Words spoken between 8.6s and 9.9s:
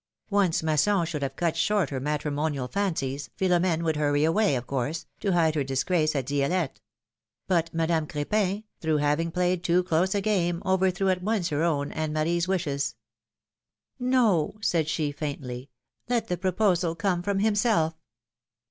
through having played too